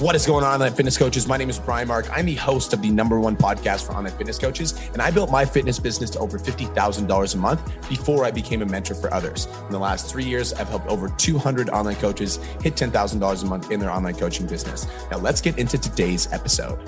What 0.00 0.16
is 0.16 0.24
going 0.24 0.44
on, 0.44 0.54
online 0.54 0.72
fitness 0.72 0.96
coaches? 0.96 1.28
My 1.28 1.36
name 1.36 1.50
is 1.50 1.58
Brian 1.58 1.86
Mark. 1.86 2.08
I'm 2.10 2.24
the 2.24 2.34
host 2.34 2.72
of 2.72 2.80
the 2.80 2.90
number 2.90 3.20
one 3.20 3.36
podcast 3.36 3.84
for 3.84 3.92
online 3.92 4.14
fitness 4.14 4.38
coaches, 4.38 4.72
and 4.94 5.02
I 5.02 5.10
built 5.10 5.30
my 5.30 5.44
fitness 5.44 5.78
business 5.78 6.08
to 6.12 6.20
over 6.20 6.38
$50,000 6.38 7.34
a 7.34 7.36
month 7.36 7.86
before 7.86 8.24
I 8.24 8.30
became 8.30 8.62
a 8.62 8.64
mentor 8.64 8.94
for 8.94 9.12
others. 9.12 9.44
In 9.66 9.72
the 9.72 9.78
last 9.78 10.10
three 10.10 10.24
years, 10.24 10.54
I've 10.54 10.70
helped 10.70 10.86
over 10.86 11.10
200 11.10 11.68
online 11.68 11.96
coaches 11.96 12.36
hit 12.62 12.76
$10,000 12.76 13.42
a 13.42 13.46
month 13.46 13.70
in 13.70 13.78
their 13.78 13.90
online 13.90 14.14
coaching 14.14 14.46
business. 14.46 14.86
Now, 15.10 15.18
let's 15.18 15.42
get 15.42 15.58
into 15.58 15.76
today's 15.76 16.32
episode. 16.32 16.78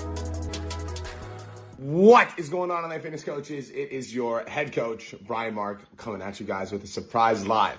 What 1.77 2.33
is 2.39 2.49
going 2.49 2.71
on, 2.71 2.83
online 2.83 2.99
fitness 2.99 3.23
coaches? 3.23 3.69
It 3.69 3.91
is 3.91 4.11
your 4.11 4.43
head 4.47 4.73
coach, 4.73 5.13
Brian 5.21 5.53
Mark, 5.53 5.83
coming 5.97 6.23
at 6.23 6.39
you 6.39 6.47
guys 6.47 6.71
with 6.71 6.83
a 6.83 6.87
surprise 6.87 7.45
live. 7.45 7.77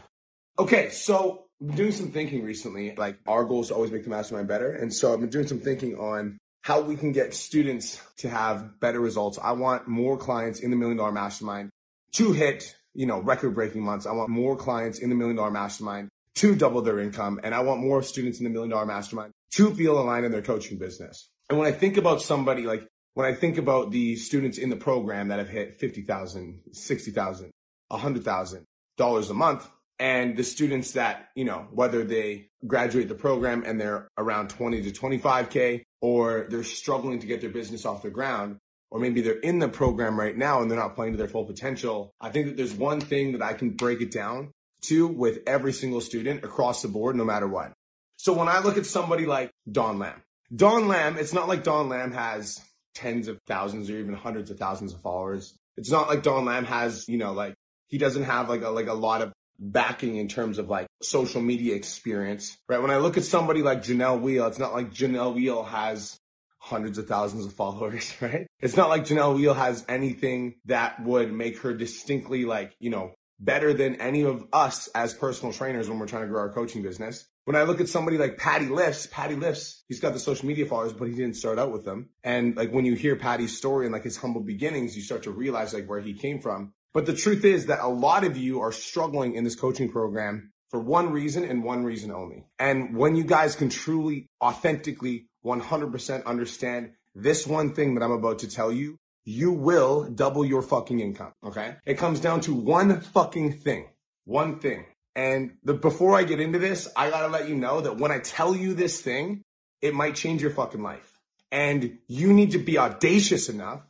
Okay, 0.60 0.90
so 0.90 1.46
been 1.66 1.76
doing 1.76 1.92
some 1.92 2.10
thinking 2.10 2.44
recently. 2.44 2.94
Like 2.94 3.18
our 3.26 3.44
goal 3.44 3.62
is 3.62 3.68
to 3.68 3.74
always 3.74 3.90
make 3.90 4.04
the 4.04 4.10
mastermind 4.10 4.48
better. 4.48 4.72
And 4.72 4.92
so 4.92 5.12
I've 5.12 5.20
been 5.20 5.30
doing 5.30 5.46
some 5.46 5.60
thinking 5.60 5.96
on 5.96 6.38
how 6.62 6.80
we 6.80 6.96
can 6.96 7.12
get 7.12 7.34
students 7.34 8.00
to 8.18 8.28
have 8.28 8.80
better 8.80 9.00
results. 9.00 9.38
I 9.42 9.52
want 9.52 9.86
more 9.86 10.16
clients 10.16 10.60
in 10.60 10.70
the 10.70 10.76
million 10.76 10.96
dollar 10.96 11.12
mastermind 11.12 11.70
to 12.12 12.32
hit, 12.32 12.74
you 12.94 13.06
know, 13.06 13.20
record 13.20 13.54
breaking 13.54 13.82
months. 13.82 14.06
I 14.06 14.12
want 14.12 14.30
more 14.30 14.56
clients 14.56 14.98
in 14.98 15.10
the 15.10 15.14
million 15.14 15.36
dollar 15.36 15.50
mastermind 15.50 16.08
to 16.36 16.54
double 16.54 16.82
their 16.82 16.98
income. 16.98 17.40
And 17.44 17.54
I 17.54 17.60
want 17.60 17.80
more 17.80 18.02
students 18.02 18.38
in 18.38 18.44
the 18.44 18.50
million 18.50 18.70
dollar 18.70 18.86
mastermind 18.86 19.32
to 19.52 19.74
feel 19.74 19.98
aligned 19.98 20.24
in 20.24 20.32
their 20.32 20.42
coaching 20.42 20.78
business. 20.78 21.28
And 21.48 21.58
when 21.58 21.68
I 21.68 21.72
think 21.72 21.96
about 21.96 22.22
somebody 22.22 22.62
like, 22.62 22.86
when 23.12 23.26
I 23.26 23.34
think 23.34 23.58
about 23.58 23.90
the 23.90 24.16
students 24.16 24.58
in 24.58 24.70
the 24.70 24.76
program 24.76 25.28
that 25.28 25.38
have 25.38 25.48
hit 25.48 25.76
50,000, 25.76 26.62
60,000, 26.72 27.50
$100,000 27.92 29.30
a 29.30 29.34
month, 29.34 29.68
and 29.98 30.36
the 30.36 30.44
students 30.44 30.92
that, 30.92 31.28
you 31.34 31.44
know, 31.44 31.66
whether 31.70 32.04
they 32.04 32.48
graduate 32.66 33.08
the 33.08 33.14
program 33.14 33.62
and 33.64 33.80
they're 33.80 34.08
around 34.18 34.48
20 34.50 34.82
to 34.82 34.90
25K 34.90 35.82
or 36.00 36.46
they're 36.50 36.64
struggling 36.64 37.20
to 37.20 37.26
get 37.26 37.40
their 37.40 37.50
business 37.50 37.84
off 37.84 38.02
the 38.02 38.10
ground, 38.10 38.58
or 38.90 38.98
maybe 38.98 39.20
they're 39.20 39.38
in 39.38 39.58
the 39.58 39.68
program 39.68 40.18
right 40.18 40.36
now 40.36 40.60
and 40.62 40.70
they're 40.70 40.78
not 40.78 40.94
playing 40.94 41.12
to 41.12 41.18
their 41.18 41.28
full 41.28 41.44
potential. 41.44 42.12
I 42.20 42.30
think 42.30 42.46
that 42.46 42.56
there's 42.56 42.74
one 42.74 43.00
thing 43.00 43.32
that 43.32 43.42
I 43.42 43.54
can 43.54 43.70
break 43.70 44.00
it 44.00 44.10
down 44.10 44.50
to 44.82 45.06
with 45.06 45.40
every 45.46 45.72
single 45.72 46.00
student 46.00 46.44
across 46.44 46.82
the 46.82 46.88
board, 46.88 47.16
no 47.16 47.24
matter 47.24 47.48
what. 47.48 47.72
So 48.16 48.32
when 48.32 48.48
I 48.48 48.60
look 48.60 48.76
at 48.76 48.86
somebody 48.86 49.26
like 49.26 49.50
Don 49.70 49.98
Lamb, 49.98 50.22
Don 50.54 50.88
Lamb, 50.88 51.16
it's 51.18 51.32
not 51.32 51.48
like 51.48 51.64
Don 51.64 51.88
Lamb 51.88 52.12
has 52.12 52.60
tens 52.94 53.28
of 53.28 53.38
thousands 53.46 53.90
or 53.90 53.98
even 53.98 54.14
hundreds 54.14 54.50
of 54.50 54.58
thousands 54.58 54.92
of 54.92 55.00
followers. 55.00 55.54
It's 55.76 55.90
not 55.90 56.08
like 56.08 56.22
Don 56.22 56.44
Lamb 56.44 56.64
has, 56.64 57.08
you 57.08 57.18
know, 57.18 57.32
like 57.32 57.54
he 57.88 57.98
doesn't 57.98 58.24
have 58.24 58.48
like 58.48 58.62
a 58.62 58.68
like 58.68 58.86
a 58.86 58.94
lot 58.94 59.22
of 59.22 59.32
backing 59.58 60.16
in 60.16 60.28
terms 60.28 60.58
of 60.58 60.68
like 60.68 60.86
social 61.02 61.40
media 61.40 61.74
experience, 61.74 62.56
right? 62.68 62.82
When 62.82 62.90
I 62.90 62.98
look 62.98 63.16
at 63.16 63.24
somebody 63.24 63.62
like 63.62 63.82
Janelle 63.82 64.20
Wheel, 64.20 64.46
it's 64.46 64.58
not 64.58 64.72
like 64.72 64.92
Janelle 64.92 65.34
Wheel 65.34 65.62
has 65.62 66.18
hundreds 66.58 66.96
of 66.96 67.06
thousands 67.06 67.44
of 67.44 67.52
followers, 67.52 68.14
right? 68.20 68.46
It's 68.60 68.76
not 68.76 68.88
like 68.88 69.04
Janelle 69.04 69.36
Wheel 69.36 69.54
has 69.54 69.84
anything 69.88 70.56
that 70.64 71.02
would 71.02 71.32
make 71.32 71.58
her 71.60 71.74
distinctly 71.74 72.44
like, 72.44 72.74
you 72.78 72.90
know, 72.90 73.12
better 73.38 73.74
than 73.74 73.96
any 73.96 74.22
of 74.22 74.46
us 74.52 74.88
as 74.94 75.12
personal 75.12 75.52
trainers 75.52 75.88
when 75.88 75.98
we're 75.98 76.06
trying 76.06 76.22
to 76.22 76.28
grow 76.28 76.40
our 76.40 76.52
coaching 76.52 76.82
business. 76.82 77.26
When 77.44 77.56
I 77.56 77.64
look 77.64 77.80
at 77.80 77.90
somebody 77.90 78.16
like 78.16 78.38
Patty 78.38 78.66
Lifts, 78.66 79.06
Patty 79.06 79.34
Lifts, 79.34 79.84
he's 79.88 80.00
got 80.00 80.14
the 80.14 80.18
social 80.18 80.46
media 80.46 80.64
followers, 80.64 80.94
but 80.94 81.08
he 81.08 81.14
didn't 81.14 81.36
start 81.36 81.58
out 81.58 81.72
with 81.72 81.84
them. 81.84 82.08
And 82.22 82.56
like 82.56 82.70
when 82.70 82.86
you 82.86 82.94
hear 82.94 83.16
Patty's 83.16 83.56
story 83.56 83.84
and 83.84 83.92
like 83.92 84.04
his 84.04 84.16
humble 84.16 84.40
beginnings, 84.40 84.96
you 84.96 85.02
start 85.02 85.24
to 85.24 85.30
realize 85.30 85.74
like 85.74 85.86
where 85.86 86.00
he 86.00 86.14
came 86.14 86.40
from. 86.40 86.72
But 86.94 87.06
the 87.06 87.14
truth 87.14 87.44
is 87.44 87.66
that 87.66 87.80
a 87.80 87.88
lot 87.88 88.22
of 88.22 88.36
you 88.36 88.60
are 88.60 88.72
struggling 88.72 89.34
in 89.34 89.42
this 89.42 89.56
coaching 89.56 89.90
program 89.90 90.52
for 90.70 90.78
one 90.80 91.10
reason 91.10 91.44
and 91.44 91.64
one 91.64 91.84
reason 91.84 92.12
only. 92.12 92.46
And 92.58 92.96
when 92.96 93.16
you 93.16 93.24
guys 93.24 93.56
can 93.56 93.68
truly, 93.68 94.28
authentically, 94.40 95.26
100% 95.44 96.24
understand 96.24 96.92
this 97.14 97.46
one 97.46 97.74
thing 97.74 97.94
that 97.94 98.04
I'm 98.04 98.12
about 98.12 98.40
to 98.40 98.48
tell 98.48 98.72
you, 98.72 98.96
you 99.24 99.52
will 99.52 100.04
double 100.04 100.44
your 100.44 100.62
fucking 100.62 101.00
income. 101.00 101.32
Okay. 101.44 101.76
It 101.84 101.98
comes 101.98 102.20
down 102.20 102.40
to 102.42 102.54
one 102.54 103.00
fucking 103.00 103.54
thing. 103.54 103.88
One 104.24 104.60
thing. 104.60 104.84
And 105.16 105.56
the, 105.64 105.74
before 105.74 106.16
I 106.16 106.24
get 106.24 106.40
into 106.40 106.58
this, 106.58 106.88
I 106.96 107.10
gotta 107.10 107.28
let 107.28 107.48
you 107.48 107.54
know 107.56 107.80
that 107.80 107.96
when 107.98 108.10
I 108.10 108.18
tell 108.20 108.54
you 108.54 108.74
this 108.74 109.00
thing, 109.00 109.42
it 109.80 109.94
might 109.94 110.14
change 110.14 110.42
your 110.42 110.50
fucking 110.50 110.82
life. 110.82 111.18
And 111.50 111.98
you 112.08 112.32
need 112.32 112.52
to 112.52 112.58
be 112.58 112.78
audacious 112.78 113.48
enough 113.48 113.82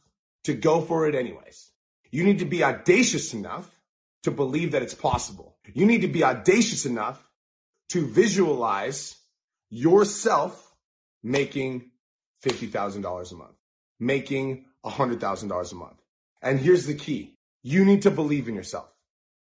to 0.45 0.55
go 0.55 0.81
for 0.81 1.07
it 1.07 1.15
anyways. 1.15 1.71
You 2.15 2.23
need 2.23 2.39
to 2.39 2.45
be 2.45 2.63
audacious 2.63 3.35
enough 3.35 3.69
to 4.23 4.31
believe 4.31 4.71
that 4.71 4.83
it's 4.83 4.95
possible. 4.95 5.57
You 5.73 5.85
need 5.85 6.03
to 6.03 6.09
be 6.09 6.23
audacious 6.23 6.87
enough 6.87 7.21
to 7.89 8.07
visualize 8.07 9.17
yourself 9.69 10.55
making 11.25 11.91
$50,000 12.45 13.33
a 13.33 13.35
month, 13.35 13.57
making 13.99 14.67
$100,000 14.87 15.73
a 15.73 15.75
month. 15.75 16.01
And 16.41 16.61
here's 16.61 16.87
the 16.87 16.95
key. 16.95 17.37
You 17.65 17.85
need 17.85 18.03
to 18.03 18.13
believe 18.13 18.47
in 18.47 18.55
yourself 18.55 18.89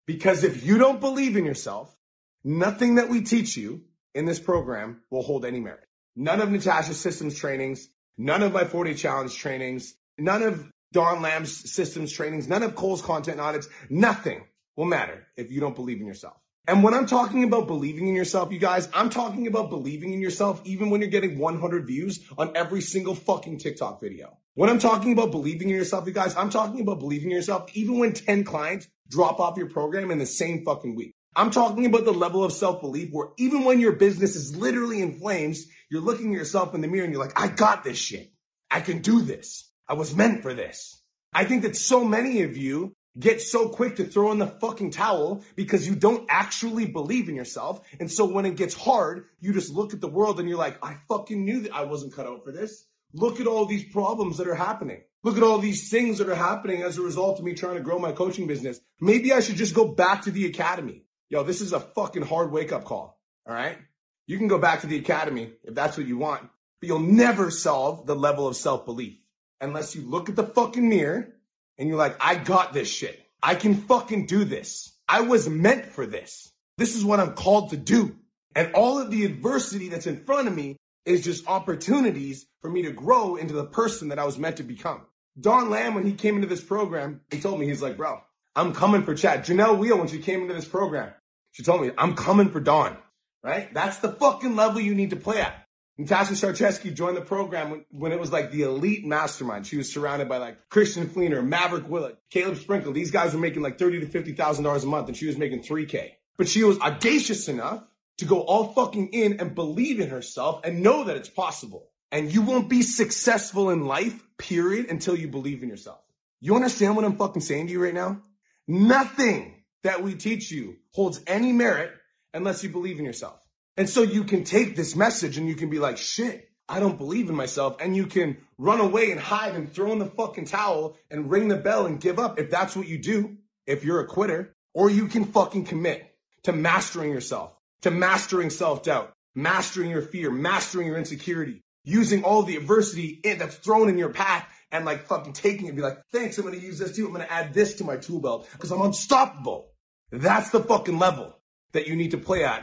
because 0.05 0.43
if 0.43 0.67
you 0.67 0.77
don't 0.77 0.99
believe 0.99 1.37
in 1.37 1.45
yourself, 1.45 1.97
nothing 2.43 2.97
that 2.97 3.09
we 3.09 3.21
teach 3.21 3.57
you 3.57 3.85
in 4.17 4.25
this 4.25 4.41
program 4.41 5.01
will 5.11 5.23
hold 5.23 5.45
any 5.45 5.61
merit. 5.61 5.87
None 6.17 6.41
of 6.41 6.51
Natasha's 6.51 6.99
systems 6.99 7.37
trainings, 7.37 7.87
none 8.19 8.43
of 8.43 8.53
my 8.53 8.65
40 8.65 8.97
challenge 8.97 9.37
trainings, 9.37 9.95
none 10.19 10.43
of 10.43 10.69
Don 10.95 11.21
Lamb's 11.21 11.71
systems 11.71 12.13
trainings, 12.13 12.49
none 12.49 12.63
of 12.63 12.77
Cole's 12.77 13.03
content 13.03 13.41
audits, 13.41 13.69
nothing 13.91 14.45
will 14.77 14.85
matter 14.87 15.27
if 15.37 15.51
you 15.51 15.61
don't 15.61 15.75
believe 15.75 16.01
in 16.01 16.07
yourself. 16.07 16.37
And 16.67 16.83
when 16.83 16.95
I'm 16.95 17.07
talking 17.07 17.45
about 17.45 17.67
believing 17.67 18.09
in 18.09 18.15
yourself, 18.15 18.51
you 18.51 18.59
guys, 18.59 18.89
I'm 18.95 19.11
talking 19.11 19.47
about 19.47 19.69
believing 19.69 20.15
in 20.15 20.21
yourself 20.23 20.63
even 20.65 20.89
when 20.89 21.03
you're 21.03 21.11
getting 21.11 21.37
100 21.39 21.87
views 21.87 22.25
on 22.39 22.57
every 22.57 22.81
single 22.81 23.15
fucking 23.15 23.59
TikTok 23.59 24.01
video. 24.01 24.39
When 24.55 24.71
I'm 24.71 24.79
talking 24.79 25.13
about 25.13 25.31
believing 25.31 25.69
in 25.69 25.75
yourself, 25.75 26.07
you 26.07 26.15
guys, 26.15 26.35
I'm 26.37 26.49
talking 26.49 26.81
about 26.81 27.01
believing 27.01 27.31
in 27.31 27.37
yourself 27.37 27.77
even 27.77 27.99
when 27.99 28.13
10 28.15 28.45
clients 28.45 28.89
drop 29.11 29.41
off 29.41 29.59
your 29.59 29.69
program 29.69 30.11
in 30.11 30.19
the 30.19 30.27
same 30.27 30.65
fucking 30.65 30.95
week. 30.95 31.13
I'm 31.37 31.51
talking 31.51 31.85
about 31.85 32.05
the 32.05 32.13
level 32.13 32.45
of 32.45 32.53
self-belief 32.53 33.11
where 33.11 33.29
even 33.37 33.65
when 33.65 33.81
your 33.81 33.93
business 33.93 34.37
is 34.37 34.57
literally 34.57 35.03
in 35.03 35.19
flames, 35.19 35.67
you're 35.91 36.01
looking 36.01 36.33
at 36.33 36.39
yourself 36.39 36.75
in 36.75 36.81
the 36.81 36.89
mirror 36.89 37.05
and 37.05 37.13
you're 37.13 37.23
like, 37.23 37.39
I 37.39 37.49
got 37.49 37.83
this 37.83 37.99
shit. 37.99 38.31
I 38.71 38.81
can 38.81 39.03
do 39.03 39.21
this. 39.21 39.64
I 39.89 39.95
was 39.95 40.15
meant 40.15 40.43
for 40.43 40.55
this. 40.55 41.01
I 41.33 41.45
think 41.45 41.63
that 41.63 41.77
so 41.77 42.05
many 42.05 42.43
of 42.43 42.57
you 42.57 42.95
get 43.19 43.41
so 43.41 43.69
quick 43.69 43.97
to 43.97 44.05
throw 44.05 44.33
in 44.33 44.39
the 44.39 44.47
fucking 44.47 44.91
towel 44.91 45.45
because 45.57 45.87
you 45.87 45.95
don't 45.95 46.27
actually 46.29 46.87
believe 46.87 47.29
in 47.29 47.37
yourself. 47.37 47.87
And 48.01 48.11
so 48.11 48.25
when 48.25 48.47
it 48.47 48.57
gets 48.57 48.75
hard, 48.75 49.27
you 49.41 49.53
just 49.53 49.73
look 49.73 49.95
at 49.95 50.01
the 50.01 50.09
world 50.09 50.41
and 50.41 50.49
you're 50.49 50.59
like, 50.59 50.85
I 50.85 50.97
fucking 51.09 51.45
knew 51.45 51.61
that 51.63 51.75
I 51.75 51.85
wasn't 51.85 52.15
cut 52.15 52.27
out 52.27 52.45
for 52.45 52.53
this. 52.53 52.85
Look 53.13 53.41
at 53.41 53.47
all 53.47 53.67
these 53.67 53.85
problems 53.85 54.39
that 54.39 54.49
are 54.49 54.55
happening. 54.55 55.03
Look 55.23 55.37
at 55.37 55.43
all 55.43 55.59
these 55.59 55.91
things 55.91 56.19
that 56.19 56.29
are 56.29 56.35
happening 56.35 56.83
as 56.83 56.99
a 56.99 57.03
result 57.03 57.39
of 57.39 57.45
me 57.45 57.55
trying 57.55 57.77
to 57.77 57.83
grow 57.83 57.99
my 57.99 58.13
coaching 58.13 58.47
business. 58.47 58.81
Maybe 59.01 59.33
I 59.33 59.41
should 59.41 59.57
just 59.57 59.75
go 59.75 59.87
back 59.87 60.23
to 60.23 60.31
the 60.31 60.47
academy. 60.47 61.05
Yo, 61.31 61.45
this 61.45 61.61
is 61.61 61.73
a 61.73 61.81
fucking 61.81 62.23
hard 62.23 62.51
wake 62.51 62.73
up 62.73 62.85
call. 62.85 63.19
All 63.47 63.55
right. 63.55 63.79
You 64.27 64.39
can 64.39 64.49
go 64.49 64.59
back 64.59 64.81
to 64.81 64.87
the 64.87 64.99
academy 64.99 65.53
if 65.63 65.75
that's 65.75 65.97
what 65.97 66.07
you 66.07 66.19
want, 66.19 66.43
but 66.81 66.89
you'll 66.89 66.99
never 66.99 67.51
solve 67.51 68.07
the 68.07 68.17
level 68.17 68.49
of 68.49 68.57
self 68.57 68.85
belief 68.85 69.19
unless 69.61 69.95
you 69.95 70.03
look 70.03 70.29
at 70.29 70.37
the 70.37 70.47
fucking 70.47 70.89
mirror 70.89 71.35
and 71.79 71.89
you're 71.89 71.99
like, 71.99 72.17
I 72.21 72.37
got 72.37 72.73
this 72.73 72.89
shit. 72.89 73.21
I 73.43 73.55
can 73.55 73.75
fucking 73.75 74.27
do 74.27 74.45
this. 74.45 74.93
I 75.09 75.23
was 75.23 75.49
meant 75.49 75.87
for 75.87 76.07
this. 76.07 76.51
This 76.79 76.97
is 76.97 77.05
what 77.05 77.21
I'm 77.21 77.35
called 77.35 77.71
to 77.71 77.77
do. 77.77 78.17
And 78.55 78.73
all 78.75 78.99
of 78.99 79.11
the 79.11 79.25
adversity 79.25 79.89
that's 79.89 80.07
in 80.07 80.25
front 80.25 80.49
of 80.49 80.55
me 80.55 80.77
is 81.05 81.25
just 81.25 81.47
opportunities 81.47 82.47
for 82.63 82.71
me 82.71 82.83
to 82.83 82.91
grow 82.91 83.37
into 83.37 83.55
the 83.55 83.67
person 83.67 84.09
that 84.09 84.19
I 84.19 84.25
was 84.25 84.39
meant 84.39 84.57
to 84.57 84.63
become. 84.63 85.03
Don 85.39 85.69
Lamb, 85.69 85.95
when 85.95 86.07
he 86.07 86.13
came 86.13 86.37
into 86.37 86.47
this 86.47 86.63
program, 86.63 87.21
he 87.31 87.41
told 87.41 87.59
me, 87.59 87.67
he's 87.67 87.83
like, 87.83 87.97
bro, 87.97 88.21
I'm 88.55 88.73
coming 88.73 89.03
for 89.03 89.15
Chad. 89.15 89.45
Janelle 89.45 89.79
Wheel, 89.79 89.99
when 89.99 90.09
she 90.09 90.21
came 90.21 90.43
into 90.43 90.55
this 90.55 90.65
program, 90.65 91.13
she 91.51 91.63
told 91.63 91.83
me, 91.83 91.91
I'm 91.99 92.15
coming 92.15 92.51
for 92.51 92.61
Don, 92.61 92.97
right? 93.43 93.73
That's 93.75 93.99
the 93.99 94.13
fucking 94.13 94.57
level 94.57 94.81
you 94.81 94.95
need 94.95 95.11
to 95.11 95.17
play 95.17 95.41
at. 95.41 95.64
Natasha 95.97 96.33
Charcheski 96.33 96.93
joined 96.93 97.17
the 97.17 97.21
program 97.21 97.71
when, 97.71 97.85
when, 97.91 98.13
it 98.13 98.19
was 98.19 98.33
like 98.33 98.51
the 98.51 98.63
elite 98.63 99.07
mastermind. 99.07 99.65
She 99.67 99.77
was 99.77 99.93
surrounded 99.93 100.29
by 100.29 100.39
like 100.39 100.69
Christian 100.69 101.07
Fleener, 101.07 101.47
Maverick 101.47 101.89
Willett, 101.89 102.19
Caleb 102.31 102.57
Sprinkle. 102.57 102.93
These 102.93 103.13
guys 103.13 103.33
were 103.33 103.41
making 103.41 103.63
like 103.63 103.79
thirty 103.79 104.01
to 104.01 104.07
fifty 104.07 104.33
thousand 104.33 104.65
dollars 104.65 104.83
a 104.83 104.89
month, 104.89 105.09
and 105.09 105.17
she 105.17 105.27
was 105.27 105.39
making 105.39 105.63
three 105.63 105.87
k. 105.87 106.19
But 106.37 106.49
she 106.49 106.65
was 106.65 106.81
audacious 106.81 107.49
enough 107.49 107.85
to 108.19 108.25
go 108.25 108.41
all 108.41 108.73
fucking 108.73 109.09
in 109.09 109.41
and 109.41 109.55
believe 109.55 110.01
in 110.01 110.11
herself 110.11 110.61
and 110.65 110.83
know 110.83 111.05
that 111.05 111.17
it's 111.17 111.29
possible. 111.29 111.89
And 112.11 112.33
you 112.33 112.43
won't 112.43 112.69
be 112.69 112.83
successful 112.83 113.71
in 113.71 113.87
life, 113.87 114.21
period, 114.39 114.87
until 114.89 115.17
you 115.17 115.29
believe 115.29 115.63
in 115.63 115.69
yourself. 115.69 116.01
You 116.41 116.55
understand 116.55 116.97
what 116.97 117.05
I'm 117.05 117.17
fucking 117.17 117.43
saying 117.43 117.67
to 117.69 117.73
you 117.73 117.83
right 117.83 117.95
now? 117.95 118.21
Nothing 118.67 119.65
that 119.83 120.03
we 120.03 120.15
teach 120.15 120.51
you 120.51 120.77
holds 120.93 121.21
any 121.27 121.53
merit 121.53 121.93
unless 122.33 122.63
you 122.63 122.71
believe 122.71 122.99
in 122.99 123.05
yourself. 123.05 123.44
And 123.77 123.89
so 123.89 124.03
you 124.03 124.25
can 124.25 124.45
take 124.45 124.77
this 124.77 124.95
message 124.95 125.37
and 125.37 125.49
you 125.49 125.57
can 125.57 125.69
be 125.69 125.79
like, 125.79 125.99
shit, 125.99 126.49
I 126.69 126.81
don't 126.81 126.97
believe 126.97 127.29
in 127.29 127.35
myself. 127.35 127.77
And 127.81 127.97
you 127.97 128.07
can 128.07 128.39
run 128.57 128.81
away 128.81 129.11
and 129.11 129.21
hide 129.21 129.55
and 129.55 129.73
throw 129.73 129.93
in 129.93 129.99
the 129.99 130.07
fucking 130.07 130.47
towel 130.47 130.97
and 131.11 131.31
ring 131.31 131.49
the 131.49 131.57
bell 131.57 131.87
and 131.87 132.01
give 132.01 132.19
up 132.19 132.39
if 132.39 132.51
that's 132.51 132.77
what 132.77 132.89
you 132.89 132.99
do, 132.99 133.37
if 133.67 133.85
you're 133.85 134.01
a 134.01 134.07
quitter. 134.07 134.55
Or 134.73 134.91
you 134.91 135.07
can 135.07 135.25
fucking 135.25 135.67
commit 135.67 136.05
to 136.45 136.53
mastering 136.53 137.11
yourself, 137.11 137.53
to 137.83 137.91
mastering 137.91 138.51
self 138.51 138.83
doubt, 138.83 139.13
mastering 139.35 139.91
your 139.91 140.03
fear, 140.03 140.31
mastering 140.31 140.89
your 140.89 140.99
insecurity, 140.99 141.63
using 141.85 142.25
all 142.25 142.43
the 142.43 142.57
adversity 142.57 143.21
that's 143.23 143.55
thrown 143.57 143.89
in 143.89 143.99
your 143.99 144.09
path 144.09 144.47
and 144.73 144.85
like 144.85 145.07
fucking 145.07 145.33
taking 145.33 145.67
it 145.67 145.69
and 145.69 145.77
be 145.77 145.83
like, 145.83 145.99
thanks, 146.13 146.39
I'm 146.39 146.45
gonna 146.45 146.57
use 146.57 146.79
this 146.79 146.97
too. 146.97 147.07
I'm 147.07 147.13
gonna 147.13 147.27
add 147.31 147.55
this 147.55 147.75
to 147.75 147.85
my 147.85 147.97
tool 147.97 148.21
belt 148.21 148.49
because 148.53 148.73
I'm 148.73 148.83
unstoppable. 148.83 149.71
That's 150.11 150.51
the 150.51 150.61
fucking 150.61 150.99
level 150.99 151.39
that 151.73 151.87
you 151.87 151.95
need 151.95 152.13
to 152.13 152.19
play 152.19 152.45
at 152.45 152.63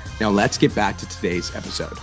Now 0.21 0.29
let's 0.29 0.59
get 0.59 0.75
back 0.75 0.99
to 0.99 1.09
today's 1.09 1.55
episode. 1.55 1.97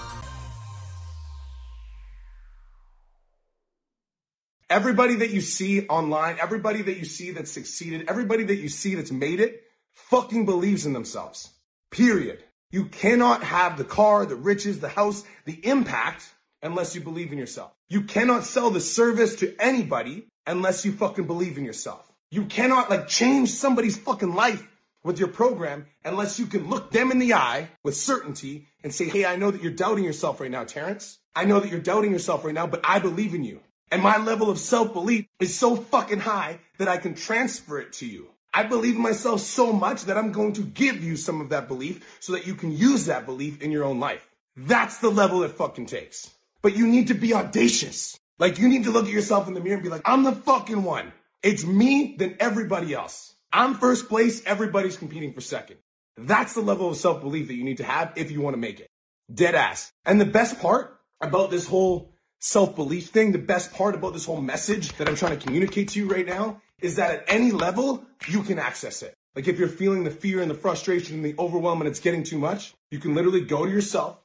Everybody 4.68 5.14
that 5.14 5.30
you 5.30 5.40
see 5.40 5.86
online, 5.86 6.36
everybody 6.42 6.82
that 6.82 6.98
you 6.98 7.04
see 7.04 7.30
that's 7.30 7.52
succeeded, 7.52 8.06
everybody 8.08 8.42
that 8.42 8.56
you 8.56 8.68
see 8.68 8.96
that's 8.96 9.12
made 9.12 9.38
it, 9.38 9.62
fucking 9.94 10.46
believes 10.46 10.84
in 10.84 10.94
themselves. 10.94 11.48
Period. 11.92 12.42
You 12.72 12.86
cannot 12.86 13.44
have 13.44 13.78
the 13.78 13.84
car, 13.84 14.26
the 14.26 14.34
riches, 14.34 14.80
the 14.80 14.88
house, 14.88 15.22
the 15.44 15.64
impact 15.64 16.28
unless 16.60 16.96
you 16.96 17.00
believe 17.00 17.30
in 17.30 17.38
yourself. 17.38 17.70
You 17.88 18.02
cannot 18.02 18.42
sell 18.42 18.70
the 18.70 18.80
service 18.80 19.36
to 19.36 19.54
anybody 19.60 20.26
unless 20.44 20.84
you 20.84 20.90
fucking 20.90 21.28
believe 21.28 21.56
in 21.56 21.64
yourself. 21.64 22.04
You 22.32 22.46
cannot 22.46 22.90
like 22.90 23.06
change 23.06 23.50
somebody's 23.50 23.96
fucking 23.96 24.34
life 24.34 24.66
with 25.04 25.18
your 25.18 25.28
program 25.28 25.86
unless 26.04 26.38
you 26.38 26.46
can 26.46 26.68
look 26.68 26.90
them 26.90 27.10
in 27.10 27.18
the 27.18 27.34
eye 27.34 27.68
with 27.84 27.96
certainty 27.96 28.66
and 28.82 28.92
say, 28.92 29.08
Hey, 29.08 29.24
I 29.24 29.36
know 29.36 29.50
that 29.50 29.62
you're 29.62 29.72
doubting 29.72 30.04
yourself 30.04 30.40
right 30.40 30.50
now, 30.50 30.64
Terrence. 30.64 31.18
I 31.34 31.44
know 31.44 31.60
that 31.60 31.70
you're 31.70 31.80
doubting 31.80 32.12
yourself 32.12 32.44
right 32.44 32.54
now, 32.54 32.66
but 32.66 32.80
I 32.84 32.98
believe 32.98 33.34
in 33.34 33.44
you. 33.44 33.60
And 33.90 34.02
my 34.02 34.18
level 34.18 34.50
of 34.50 34.58
self-belief 34.58 35.26
is 35.40 35.56
so 35.56 35.76
fucking 35.76 36.20
high 36.20 36.60
that 36.78 36.88
I 36.88 36.98
can 36.98 37.14
transfer 37.14 37.78
it 37.78 37.94
to 37.94 38.06
you. 38.06 38.28
I 38.52 38.64
believe 38.64 38.96
in 38.96 39.02
myself 39.02 39.40
so 39.40 39.72
much 39.72 40.04
that 40.06 40.18
I'm 40.18 40.32
going 40.32 40.54
to 40.54 40.62
give 40.62 41.02
you 41.02 41.16
some 41.16 41.40
of 41.40 41.50
that 41.50 41.68
belief 41.68 42.16
so 42.20 42.32
that 42.32 42.46
you 42.46 42.54
can 42.54 42.72
use 42.72 43.06
that 43.06 43.24
belief 43.24 43.62
in 43.62 43.70
your 43.70 43.84
own 43.84 44.00
life. 44.00 44.26
That's 44.56 44.98
the 44.98 45.10
level 45.10 45.42
it 45.42 45.52
fucking 45.52 45.86
takes. 45.86 46.30
But 46.60 46.76
you 46.76 46.86
need 46.86 47.08
to 47.08 47.14
be 47.14 47.34
audacious. 47.34 48.18
Like 48.38 48.58
you 48.58 48.68
need 48.68 48.84
to 48.84 48.90
look 48.90 49.06
at 49.06 49.12
yourself 49.12 49.48
in 49.48 49.54
the 49.54 49.60
mirror 49.60 49.74
and 49.74 49.82
be 49.82 49.90
like, 49.90 50.02
I'm 50.04 50.24
the 50.24 50.32
fucking 50.32 50.82
one. 50.82 51.12
It's 51.42 51.64
me 51.64 52.16
than 52.18 52.36
everybody 52.40 52.94
else. 52.94 53.34
I'm 53.52 53.74
first 53.74 54.08
place. 54.08 54.42
Everybody's 54.44 54.96
competing 54.96 55.32
for 55.32 55.40
second. 55.40 55.78
That's 56.16 56.54
the 56.54 56.60
level 56.60 56.88
of 56.90 56.96
self-belief 56.96 57.48
that 57.48 57.54
you 57.54 57.64
need 57.64 57.78
to 57.78 57.84
have 57.84 58.12
if 58.16 58.30
you 58.30 58.40
want 58.40 58.54
to 58.54 58.60
make 58.60 58.80
it. 58.80 58.88
Dead 59.32 59.54
ass. 59.54 59.92
And 60.04 60.20
the 60.20 60.26
best 60.26 60.60
part 60.60 60.98
about 61.20 61.50
this 61.50 61.66
whole 61.66 62.12
self-belief 62.40 63.08
thing, 63.08 63.32
the 63.32 63.38
best 63.38 63.72
part 63.72 63.94
about 63.94 64.12
this 64.12 64.24
whole 64.24 64.40
message 64.40 64.92
that 64.96 65.08
I'm 65.08 65.16
trying 65.16 65.38
to 65.38 65.44
communicate 65.44 65.90
to 65.90 66.00
you 66.00 66.08
right 66.08 66.26
now 66.26 66.60
is 66.80 66.96
that 66.96 67.10
at 67.10 67.24
any 67.28 67.50
level, 67.52 68.04
you 68.26 68.42
can 68.42 68.58
access 68.58 69.02
it. 69.02 69.14
Like 69.34 69.48
if 69.48 69.58
you're 69.58 69.68
feeling 69.68 70.04
the 70.04 70.10
fear 70.10 70.40
and 70.40 70.50
the 70.50 70.54
frustration 70.54 71.16
and 71.16 71.24
the 71.24 71.34
overwhelm 71.38 71.80
and 71.80 71.88
it's 71.88 72.00
getting 72.00 72.24
too 72.24 72.38
much, 72.38 72.74
you 72.90 72.98
can 72.98 73.14
literally 73.14 73.42
go 73.42 73.64
to 73.64 73.70
yourself 73.70 74.18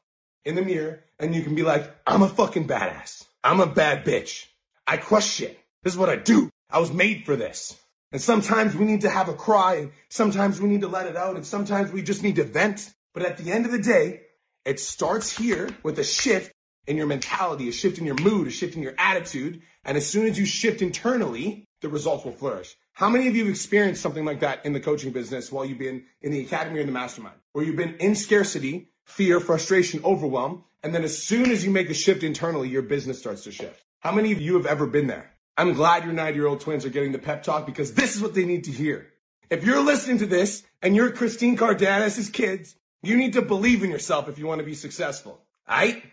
in 0.46 0.56
the 0.56 0.62
mirror 0.62 1.02
and 1.20 1.36
you 1.36 1.44
can 1.44 1.56
be 1.56 1.64
like, 1.64 1.94
I'm 2.06 2.24
a 2.24 2.30
fucking 2.30 2.68
badass. 2.68 3.26
I'm 3.44 3.60
a 3.60 3.68
bad 3.68 4.06
bitch. 4.06 4.48
I 4.88 4.98
crush 4.98 5.30
shit. 5.30 5.60
This 5.84 5.94
is 5.94 6.00
what 6.00 6.10
I 6.10 6.16
do. 6.16 6.50
I 6.70 6.80
was 6.80 6.92
made 6.92 7.26
for 7.26 7.36
this. 7.36 7.78
And 8.14 8.22
sometimes 8.22 8.76
we 8.76 8.86
need 8.86 9.02
to 9.02 9.10
have 9.10 9.28
a 9.28 9.34
cry 9.34 9.74
and 9.76 9.92
sometimes 10.08 10.62
we 10.62 10.70
need 10.70 10.82
to 10.82 10.88
let 10.88 11.08
it 11.08 11.18
out 11.18 11.36
and 11.36 11.44
sometimes 11.44 11.92
we 11.92 12.04
just 12.04 12.22
need 12.22 12.36
to 12.36 12.44
vent. 12.44 12.94
But 13.12 13.24
at 13.24 13.40
the 13.40 13.52
end 13.52 13.66
of 13.66 13.72
the 13.72 13.80
day, 13.80 14.22
it 14.66 14.80
starts 14.80 15.36
here 15.36 15.68
with 15.82 15.98
a 15.98 16.04
shift 16.04 16.54
in 16.86 16.96
your 16.96 17.08
mentality, 17.08 17.70
a 17.70 17.72
shift 17.72 17.98
in 17.98 18.06
your 18.06 18.16
mood, 18.22 18.48
a 18.48 18.52
shift 18.52 18.76
in 18.76 18.84
your 18.84 18.94
attitude. 19.00 19.64
And 19.84 19.98
as 19.98 20.06
soon 20.06 20.28
as 20.28 20.38
you 20.38 20.46
shift 20.46 20.84
internally, 20.84 21.66
the 21.82 21.90
results 21.90 22.24
will 22.24 22.34
flourish. 22.34 22.76
How 22.94 23.10
many 23.10 23.28
of 23.28 23.36
you 23.36 23.46
have 23.46 23.52
experienced 23.52 24.04
something 24.04 24.26
like 24.26 24.42
that 24.42 24.64
in 24.64 24.74
the 24.74 24.80
coaching 24.80 25.12
business 25.12 25.52
while 25.52 25.66
you've 25.66 25.80
been 25.80 26.06
in 26.22 26.32
the 26.32 26.42
academy 26.42 26.82
or 26.82 26.86
the 26.86 26.92
mastermind, 26.92 27.38
where 27.54 27.66
you've 27.66 27.76
been 27.76 27.96
in 27.96 28.14
scarcity, 28.14 28.90
fear, 29.06 29.40
frustration, 29.40 30.02
overwhelm, 30.04 30.64
and 30.84 30.94
then 30.94 31.04
as 31.04 31.18
soon 31.18 31.50
as 31.50 31.66
you 31.66 31.72
make 31.72 31.90
a 31.90 31.96
shift 31.96 32.22
internally, 32.22 32.70
your 32.70 32.84
business 32.84 33.18
starts 33.18 33.44
to 33.46 33.52
shift? 33.52 33.84
How 34.02 34.12
many 34.12 34.32
of 34.34 34.40
you 34.40 34.54
have 34.56 34.68
ever 34.68 34.86
been 34.86 35.08
there? 35.08 35.33
I'm 35.56 35.74
glad 35.74 36.04
your 36.04 36.14
nine 36.14 36.34
year 36.34 36.48
old 36.48 36.62
twins 36.62 36.84
are 36.86 36.90
getting 36.90 37.12
the 37.12 37.20
pep 37.20 37.44
talk 37.44 37.66
because 37.66 37.94
this 37.94 38.16
is 38.16 38.22
what 38.22 38.34
they 38.34 38.46
need 38.46 38.64
to 38.66 38.72
hear. 38.72 39.08
If 39.50 39.64
you're 39.64 39.84
listening 39.84 40.18
to 40.20 40.26
this 40.26 40.64
and 40.82 40.96
you're 40.96 41.12
Christine 41.12 41.58
Cardenas' 41.58 42.30
kids, 42.30 42.76
you 43.04 43.18
need 43.18 43.34
to 43.34 43.42
believe 43.44 43.84
in 43.84 43.92
yourself 43.92 44.28
if 44.28 44.40
you 44.40 44.48
want 44.48 44.60
to 44.60 44.66
be 44.66 44.74
successful. 44.74 45.40
Alright? 45.70 46.04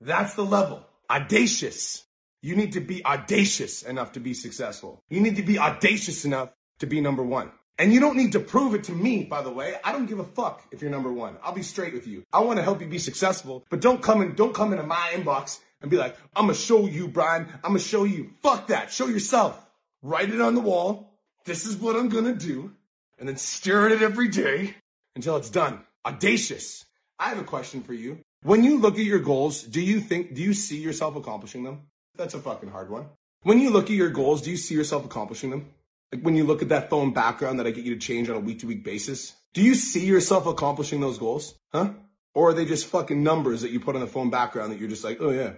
That's 0.00 0.34
the 0.34 0.44
level. 0.44 0.84
Audacious. 1.08 2.04
You 2.42 2.54
need 2.54 2.72
to 2.72 2.80
be 2.80 3.04
audacious 3.04 3.82
enough 3.82 4.12
to 4.12 4.20
be 4.20 4.34
successful. 4.34 5.02
You 5.08 5.20
need 5.20 5.36
to 5.36 5.42
be 5.42 5.58
audacious 5.58 6.24
enough 6.24 6.50
to 6.80 6.86
be 6.86 7.00
number 7.00 7.22
one. 7.22 7.50
And 7.78 7.94
you 7.94 8.00
don't 8.00 8.16
need 8.16 8.32
to 8.32 8.40
prove 8.40 8.74
it 8.74 8.84
to 8.84 8.92
me, 8.92 9.24
by 9.24 9.40
the 9.40 9.50
way. 9.50 9.76
I 9.82 9.92
don't 9.92 10.06
give 10.06 10.18
a 10.18 10.24
fuck 10.24 10.62
if 10.70 10.82
you're 10.82 10.90
number 10.90 11.10
one. 11.10 11.38
I'll 11.42 11.54
be 11.54 11.62
straight 11.62 11.94
with 11.94 12.06
you. 12.06 12.24
I 12.32 12.40
want 12.40 12.58
to 12.58 12.62
help 12.62 12.80
you 12.82 12.86
be 12.86 12.98
successful, 12.98 13.64
but 13.70 13.80
don't 13.80 14.02
come 14.02 14.20
in, 14.20 14.34
don't 14.34 14.54
come 14.54 14.72
into 14.72 14.84
my 14.84 15.12
inbox 15.14 15.60
and 15.82 15.90
be 15.90 15.96
like, 15.96 16.16
I'm 16.34 16.44
gonna 16.44 16.54
show 16.54 16.86
you, 16.86 17.08
Brian. 17.08 17.46
I'm 17.62 17.70
gonna 17.70 17.80
show 17.80 18.04
you. 18.04 18.30
Fuck 18.42 18.68
that. 18.68 18.92
Show 18.92 19.08
yourself. 19.08 19.58
Write 20.02 20.30
it 20.30 20.40
on 20.40 20.54
the 20.54 20.60
wall. 20.60 21.12
This 21.44 21.66
is 21.66 21.76
what 21.76 21.96
I'm 21.96 22.08
gonna 22.08 22.34
do. 22.34 22.72
And 23.18 23.28
then 23.28 23.36
stare 23.36 23.86
at 23.86 23.92
it 23.92 24.02
every 24.02 24.28
day 24.28 24.74
until 25.14 25.36
it's 25.36 25.50
done. 25.50 25.80
Audacious. 26.04 26.84
I 27.18 27.28
have 27.28 27.38
a 27.38 27.44
question 27.44 27.82
for 27.82 27.92
you. 27.92 28.18
When 28.42 28.64
you 28.64 28.78
look 28.78 28.94
at 28.94 29.04
your 29.04 29.20
goals, 29.20 29.62
do 29.62 29.80
you 29.80 30.00
think, 30.00 30.34
do 30.34 30.42
you 30.42 30.54
see 30.54 30.78
yourself 30.78 31.14
accomplishing 31.14 31.62
them? 31.62 31.82
That's 32.16 32.34
a 32.34 32.40
fucking 32.40 32.70
hard 32.70 32.90
one. 32.90 33.06
When 33.42 33.60
you 33.60 33.70
look 33.70 33.84
at 33.84 33.96
your 33.96 34.10
goals, 34.10 34.42
do 34.42 34.50
you 34.50 34.56
see 34.56 34.74
yourself 34.74 35.04
accomplishing 35.04 35.50
them? 35.50 35.70
Like 36.12 36.22
when 36.22 36.36
you 36.36 36.44
look 36.44 36.62
at 36.62 36.68
that 36.70 36.90
phone 36.90 37.12
background 37.12 37.58
that 37.58 37.66
I 37.66 37.70
get 37.70 37.84
you 37.84 37.94
to 37.94 38.00
change 38.00 38.28
on 38.28 38.36
a 38.36 38.40
week 38.40 38.60
to 38.60 38.66
week 38.66 38.84
basis, 38.84 39.34
do 39.54 39.62
you 39.62 39.74
see 39.74 40.04
yourself 40.04 40.46
accomplishing 40.46 41.00
those 41.00 41.18
goals? 41.18 41.54
Huh? 41.72 41.92
Or 42.34 42.50
are 42.50 42.52
they 42.52 42.64
just 42.64 42.86
fucking 42.86 43.22
numbers 43.22 43.62
that 43.62 43.70
you 43.70 43.80
put 43.80 43.94
on 43.94 44.00
the 44.00 44.06
phone 44.06 44.30
background 44.30 44.72
that 44.72 44.78
you're 44.78 44.88
just 44.88 45.04
like, 45.04 45.18
oh 45.20 45.30
yeah, 45.30 45.52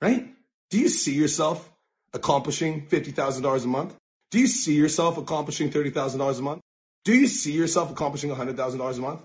right? 0.00 0.28
Do 0.70 0.78
you 0.78 0.88
see 0.88 1.14
yourself 1.14 1.70
accomplishing 2.12 2.86
$50,000 2.86 3.64
a 3.64 3.68
month? 3.68 3.96
Do 4.30 4.38
you 4.38 4.46
see 4.46 4.74
yourself 4.74 5.18
accomplishing 5.18 5.70
$30,000 5.70 6.38
a 6.38 6.42
month? 6.42 6.60
Do 7.04 7.14
you 7.14 7.26
see 7.26 7.52
yourself 7.52 7.90
accomplishing 7.90 8.30
$100,000 8.30 8.98
a 8.98 9.00
month? 9.00 9.22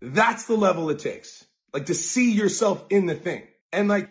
That's 0.00 0.46
the 0.46 0.56
level 0.56 0.90
it 0.90 0.98
takes. 0.98 1.44
Like 1.72 1.86
to 1.86 1.94
see 1.94 2.32
yourself 2.32 2.84
in 2.90 3.06
the 3.06 3.14
thing. 3.14 3.42
And 3.72 3.88
like, 3.88 4.08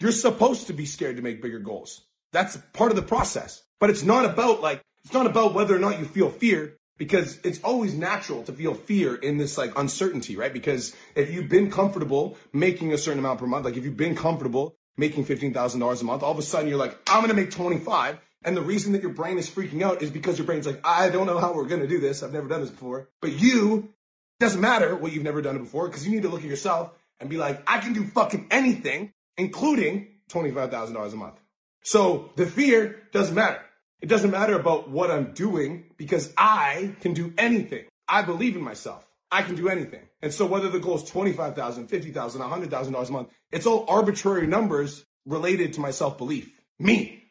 you're 0.00 0.12
supposed 0.12 0.68
to 0.68 0.72
be 0.72 0.86
scared 0.86 1.16
to 1.16 1.22
make 1.22 1.42
bigger 1.42 1.58
goals. 1.58 2.00
That's 2.32 2.56
part 2.72 2.90
of 2.90 2.96
the 2.96 3.02
process. 3.02 3.62
But 3.78 3.90
it's 3.90 4.02
not 4.02 4.24
about 4.24 4.60
like, 4.60 4.82
it's 5.04 5.12
not 5.12 5.26
about 5.26 5.54
whether 5.54 5.74
or 5.74 5.78
not 5.78 5.98
you 5.98 6.04
feel 6.04 6.30
fear 6.30 6.76
because 6.98 7.38
it's 7.44 7.60
always 7.62 7.94
natural 7.94 8.42
to 8.44 8.52
feel 8.52 8.74
fear 8.74 9.14
in 9.14 9.38
this 9.38 9.56
like 9.56 9.76
uncertainty, 9.78 10.36
right? 10.36 10.52
Because 10.52 10.94
if 11.14 11.32
you've 11.32 11.48
been 11.48 11.70
comfortable 11.70 12.36
making 12.52 12.92
a 12.92 12.98
certain 12.98 13.18
amount 13.18 13.40
per 13.40 13.46
month, 13.46 13.64
like 13.64 13.76
if 13.76 13.84
you've 13.84 13.96
been 13.96 14.14
comfortable 14.14 14.76
making 15.00 15.24
$15,000 15.24 16.00
a 16.00 16.04
month, 16.04 16.22
all 16.22 16.30
of 16.30 16.38
a 16.38 16.42
sudden 16.42 16.68
you're 16.68 16.78
like, 16.78 16.96
I'm 17.08 17.20
going 17.20 17.30
to 17.30 17.34
make 17.34 17.50
25. 17.50 18.18
And 18.44 18.56
the 18.56 18.62
reason 18.62 18.92
that 18.92 19.02
your 19.02 19.12
brain 19.12 19.38
is 19.38 19.50
freaking 19.50 19.82
out 19.82 20.02
is 20.02 20.10
because 20.10 20.38
your 20.38 20.46
brain's 20.46 20.66
like, 20.66 20.80
I 20.84 21.10
don't 21.10 21.26
know 21.26 21.38
how 21.38 21.52
we're 21.52 21.66
going 21.66 21.82
to 21.82 21.88
do 21.88 21.98
this. 21.98 22.22
I've 22.22 22.32
never 22.32 22.48
done 22.48 22.60
this 22.60 22.70
before. 22.70 23.08
But 23.20 23.32
you, 23.32 23.92
doesn't 24.38 24.60
matter 24.60 24.94
what 24.96 25.12
you've 25.12 25.24
never 25.24 25.42
done 25.42 25.56
it 25.56 25.60
before 25.60 25.88
because 25.88 26.06
you 26.06 26.12
need 26.12 26.22
to 26.22 26.28
look 26.28 26.42
at 26.42 26.48
yourself 26.48 26.92
and 27.18 27.28
be 27.28 27.36
like, 27.36 27.62
I 27.66 27.78
can 27.78 27.92
do 27.92 28.06
fucking 28.06 28.46
anything, 28.50 29.12
including 29.36 30.08
$25,000 30.30 31.12
a 31.12 31.16
month. 31.16 31.40
So 31.82 32.30
the 32.36 32.46
fear 32.46 33.02
doesn't 33.12 33.34
matter. 33.34 33.60
It 34.00 34.08
doesn't 34.08 34.30
matter 34.30 34.54
about 34.54 34.88
what 34.88 35.10
I'm 35.10 35.32
doing 35.32 35.84
because 35.98 36.32
I 36.38 36.94
can 37.00 37.12
do 37.12 37.34
anything. 37.36 37.84
I 38.08 38.22
believe 38.22 38.56
in 38.56 38.62
myself. 38.62 39.06
I 39.30 39.42
can 39.42 39.54
do 39.54 39.68
anything. 39.68 40.02
And 40.22 40.32
so 40.32 40.46
whether 40.46 40.68
the 40.68 40.80
goal 40.80 40.96
is 40.96 41.04
$25,000, 41.04 41.88
$50,000, 41.88 42.12
$100,000 42.12 43.08
a 43.08 43.12
month, 43.12 43.28
it's 43.52 43.66
all 43.66 43.84
arbitrary 43.88 44.46
numbers 44.46 45.04
related 45.24 45.74
to 45.74 45.80
my 45.80 45.90
self-belief. 45.90 46.50
Me, 46.78 47.22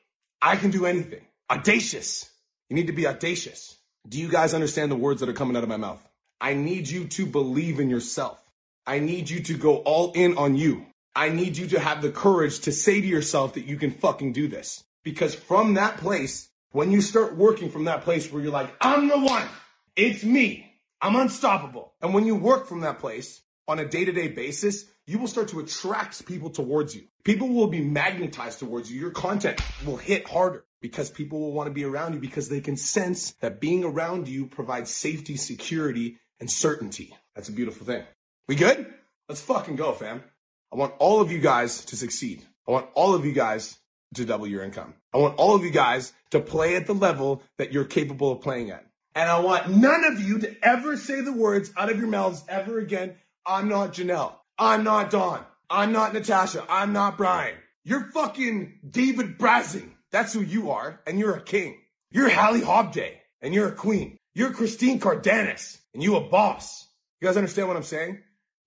I 0.42 0.56
can 0.56 0.72
do 0.72 0.86
anything. 0.86 1.22
Audacious. 1.50 2.30
You 2.70 2.76
need 2.76 2.88
to 2.88 2.94
be 2.94 3.08
audacious. 3.08 3.76
Do 4.08 4.20
you 4.20 4.30
guys 4.30 4.54
understand 4.54 4.92
the 4.92 4.96
words 4.96 5.20
that 5.20 5.30
are 5.30 5.34
coming 5.34 5.58
out 5.58 5.64
of 5.64 5.70
my 5.70 5.78
mouth? 5.78 6.02
I 6.40 6.54
need 6.54 6.88
you 6.88 7.06
to 7.06 7.26
believe 7.26 7.80
in 7.80 7.90
yourself. 7.90 8.42
I 8.88 9.00
need 9.00 9.30
you 9.30 9.42
to 9.42 9.54
go 9.56 9.78
all 9.78 10.14
in 10.14 10.38
on 10.38 10.56
you. 10.56 10.86
I 11.16 11.30
need 11.30 11.58
you 11.58 11.68
to 11.68 11.80
have 11.80 12.02
the 12.02 12.12
courage 12.12 12.62
to 12.62 12.72
say 12.72 13.02
to 13.02 13.08
yourself 13.08 13.56
that 13.56 13.66
you 13.66 13.76
can 13.76 13.92
fucking 13.92 14.34
do 14.34 14.48
this. 14.48 14.84
Because 15.04 15.36
from 15.36 15.74
that 15.74 15.98
place, 15.98 16.50
when 16.72 16.92
you 16.92 17.02
start 17.02 17.36
working 17.36 17.72
from 17.72 17.86
that 17.86 18.04
place 18.04 18.32
where 18.32 18.42
you're 18.42 18.52
like, 18.52 18.72
I'm 18.80 19.08
the 19.08 19.20
one, 19.20 19.48
it's 19.96 20.24
me, 20.24 20.69
I'm 21.02 21.16
unstoppable. 21.16 21.94
And 22.02 22.14
when 22.14 22.26
you 22.26 22.36
work 22.36 22.68
from 22.68 22.82
that 22.82 23.00
place 23.00 23.42
on 23.68 23.80
a 23.80 23.86
day 23.86 24.06
to 24.06 24.12
day 24.12 24.28
basis, 24.28 24.86
you 25.08 25.18
will 25.18 25.28
start 25.28 25.50
to 25.50 25.60
attract 25.60 26.26
people 26.26 26.50
towards 26.50 26.96
you. 26.96 27.04
People 27.24 27.50
will 27.50 27.68
be 27.68 27.82
magnetized 27.82 28.60
towards 28.60 28.92
you. 28.92 29.00
Your 29.00 29.12
content 29.12 29.62
will 29.86 29.98
hit 29.98 30.28
harder 30.28 30.66
because 30.82 31.10
people 31.10 31.40
will 31.40 31.54
want 31.54 31.68
to 31.68 31.74
be 31.74 31.84
around 31.84 32.14
you 32.14 32.20
because 32.20 32.50
they 32.50 32.62
can 32.62 32.78
sense 32.78 33.32
that 33.42 33.60
being 33.60 33.84
around 33.84 34.28
you 34.28 34.46
provides 34.46 34.92
safety, 34.92 35.36
security, 35.38 36.18
and 36.40 36.50
certainty. 36.50 37.16
That's 37.36 37.50
a 37.50 37.54
beautiful 37.54 37.86
thing. 37.86 38.04
We 38.48 38.56
good? 38.56 38.94
Let's 39.28 39.42
fucking 39.42 39.76
go, 39.76 39.94
fam. 39.94 40.24
I 40.72 40.76
want 40.76 40.94
all 41.00 41.22
of 41.22 41.32
you 41.32 41.40
guys 41.40 41.86
to 41.86 41.96
succeed. 41.96 42.44
I 42.68 42.72
want 42.72 42.88
all 42.94 43.16
of 43.16 43.26
you 43.26 43.32
guys 43.32 43.78
to 44.16 44.26
double 44.26 44.48
your 44.48 44.64
income. 44.64 44.94
I 45.14 45.18
want 45.18 45.38
all 45.38 45.56
of 45.56 45.64
you 45.64 45.72
guys 45.72 46.14
to 46.32 46.40
play 46.40 46.76
at 46.76 46.88
the 46.88 46.94
level 46.94 47.44
that 47.58 47.72
you're 47.72 47.86
capable 47.86 48.32
of 48.32 48.42
playing 48.42 48.72
at. 48.72 48.86
And 49.20 49.30
I 49.30 49.42
want 49.42 49.70
none 49.70 50.06
of 50.06 50.22
you 50.22 50.40
to 50.40 50.56
ever 50.64 50.96
say 50.96 51.20
the 51.20 51.34
words 51.34 51.74
out 51.76 51.92
of 51.92 51.98
your 51.98 52.08
mouths 52.08 52.42
ever 52.48 52.80
again. 52.80 53.16
I'm 53.46 53.68
not 53.68 53.92
Janelle. 53.92 54.32
I'm 54.58 54.86
not 54.86 55.10
Don. 55.10 55.44
I'm 55.70 55.92
not 55.92 56.14
Natasha. 56.14 56.66
I'm 56.70 56.94
not 56.94 57.18
Brian. 57.18 57.56
You're 57.84 58.06
fucking 58.12 58.80
David 58.90 59.38
Brazing. 59.38 59.90
That's 60.14 60.32
who 60.32 60.40
you 60.40 60.72
are. 60.72 61.02
And 61.06 61.20
you're 61.20 61.36
a 61.36 61.42
king. 61.42 61.80
You're 62.10 62.30
Hallie 62.30 62.62
Hobday. 62.62 63.16
And 63.42 63.54
you're 63.54 63.68
a 63.68 63.74
queen. 63.74 64.18
You're 64.36 64.54
Christine 64.54 65.02
Cardenas. 65.02 65.78
And 65.94 66.02
you 66.02 66.16
a 66.16 66.22
boss. 66.22 66.88
You 67.20 67.28
guys 67.28 67.36
understand 67.36 67.68
what 67.68 67.76
I'm 67.76 67.84
saying? 67.84 68.20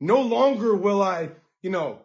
No 0.03 0.21
longer 0.21 0.77
will 0.77 1.01
I, 1.01 1.31
you 1.63 1.71
know, 1.71 2.01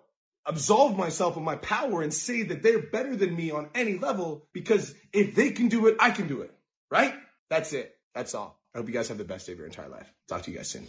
absolve 0.45 0.95
myself 0.95 1.35
of 1.35 1.43
my 1.43 1.57
power 1.57 2.01
and 2.01 2.13
say 2.13 2.43
that 2.43 2.63
they're 2.63 2.81
better 2.81 3.13
than 3.17 3.35
me 3.35 3.51
on 3.51 3.67
any 3.75 3.97
level 3.97 4.47
because 4.53 4.95
if 5.11 5.35
they 5.35 5.51
can 5.51 5.67
do 5.67 5.87
it, 5.87 5.97
I 5.99 6.11
can 6.11 6.29
do 6.29 6.43
it. 6.43 6.53
Right? 6.89 7.13
That's 7.49 7.73
it. 7.73 7.96
That's 8.17 8.33
all. 8.33 8.59
I 8.73 8.79
hope 8.79 8.87
you 8.87 8.95
guys 8.95 9.09
have 9.09 9.19
the 9.19 9.23
best 9.23 9.45
day 9.45 9.53
of 9.53 9.59
your 9.59 9.67
entire 9.67 9.89
life. 9.89 10.11
Talk 10.27 10.41
to 10.41 10.51
you 10.51 10.57
guys 10.57 10.69
soon. 10.69 10.87